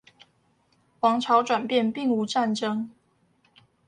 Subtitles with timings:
[1.01, 2.89] 王朝轉變並無戰爭